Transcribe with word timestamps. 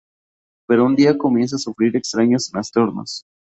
Pero 0.67 0.83
un 0.85 0.95
día 0.95 1.15
comienza 1.15 1.57
a 1.57 1.59
sufrir 1.59 1.95
extraños 1.95 2.49
trastornos. 2.49 3.23